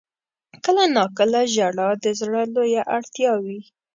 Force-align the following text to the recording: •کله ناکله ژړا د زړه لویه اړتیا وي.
•کله 0.63 0.83
ناکله 0.95 1.41
ژړا 1.53 1.89
د 2.03 2.05
زړه 2.19 2.41
لویه 2.55 2.83
اړتیا 2.95 3.31
وي. 3.43 3.59